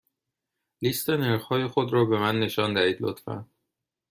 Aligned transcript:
لیست 0.81 1.09
نرخ 1.09 1.43
های 1.43 1.67
خود 1.67 1.93
را 1.93 2.05
به 2.05 2.19
من 2.19 2.39
نشان 2.39 2.73
دهید، 2.73 2.97
لطفا. 3.01 3.45